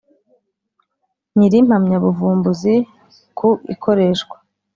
[1.35, 2.75] Nyir impamyabuvumbuzi
[3.37, 4.35] ku ikoreshwa